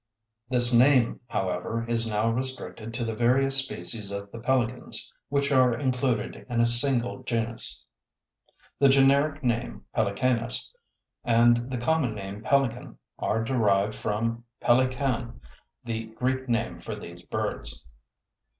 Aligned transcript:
This 0.49 0.73
name, 0.73 1.19
however, 1.27 1.85
is 1.87 2.09
now 2.09 2.31
restricted 2.31 2.91
to 2.95 3.05
the 3.05 3.13
various 3.13 3.57
species 3.57 4.09
of 4.11 4.31
the 4.31 4.39
Pelicans 4.39 5.13
which 5.29 5.51
are 5.51 5.75
included 5.79 6.43
in 6.49 6.59
a 6.59 6.65
single 6.65 7.21
genus. 7.21 7.85
The 8.79 8.89
generic 8.89 9.43
name 9.43 9.85
Pelecanus 9.95 10.71
and 11.23 11.69
the 11.69 11.77
common 11.77 12.15
name 12.15 12.41
Pelican 12.41 12.97
are 13.19 13.43
derived 13.43 13.93
from 13.93 14.43
pelekan, 14.59 15.39
the 15.83 16.05
Greek 16.07 16.49
name 16.49 16.79
for 16.79 16.95
these 16.95 17.21
birds. 17.21 17.85